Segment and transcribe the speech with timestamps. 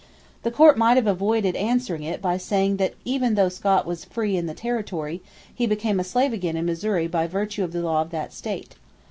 [0.41, 4.35] The Court might have avoided answering it by saying that even though Scott was free
[4.35, 5.21] in the territory,
[5.53, 8.77] he became a slave again in Missouri by virtue of the law of that state.